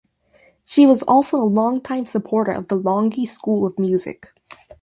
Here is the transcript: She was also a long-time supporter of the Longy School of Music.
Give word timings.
She 0.65 0.87
was 0.87 1.03
also 1.03 1.37
a 1.39 1.43
long-time 1.45 2.07
supporter 2.07 2.53
of 2.53 2.69
the 2.69 2.75
Longy 2.81 3.27
School 3.27 3.67
of 3.67 3.77
Music. 3.77 4.29